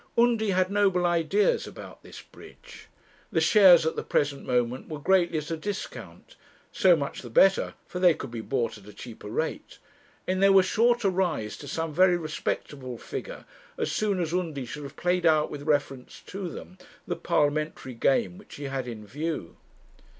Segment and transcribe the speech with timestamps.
[0.17, 2.87] Undy had noble ideas about this bridge.
[3.31, 6.35] The shares at the present moment were greatly at a discount
[6.71, 9.77] so much the better, for they could be bought at a cheaper rate;
[10.25, 13.45] and they were sure to rise to some very respectable figure
[13.77, 18.39] as soon as Undy should have played out with reference to them the parliamentary game
[18.39, 19.55] which he had in view.